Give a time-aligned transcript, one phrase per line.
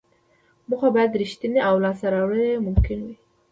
[0.69, 3.15] موخه باید ریښتینې او لاسته راوړل یې ممکن وي.